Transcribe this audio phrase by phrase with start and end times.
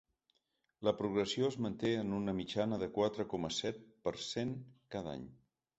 [0.87, 4.59] La progressió es manté en una mitjana de quatre coma set per cent
[4.97, 5.33] cada any.